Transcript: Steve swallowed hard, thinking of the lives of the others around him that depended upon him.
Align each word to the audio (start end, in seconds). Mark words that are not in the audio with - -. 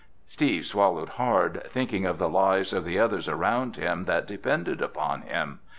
Steve 0.25 0.65
swallowed 0.65 1.09
hard, 1.09 1.61
thinking 1.67 2.07
of 2.07 2.17
the 2.17 2.27
lives 2.27 2.73
of 2.73 2.85
the 2.85 2.97
others 2.97 3.27
around 3.29 3.75
him 3.75 4.05
that 4.05 4.25
depended 4.25 4.81
upon 4.81 5.21
him. 5.21 5.59